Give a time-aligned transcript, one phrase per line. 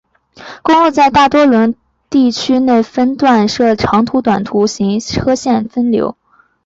[0.63, 6.17] 公路在大多伦多地区内分两段设长短途行车线分流。